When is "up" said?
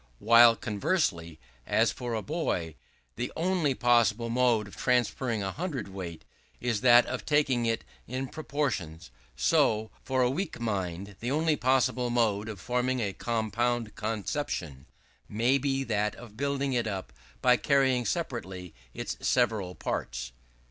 16.87-17.13